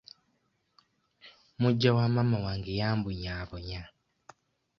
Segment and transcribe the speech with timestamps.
[1.61, 3.81] Muggya wa maama wange yambonyaabonya.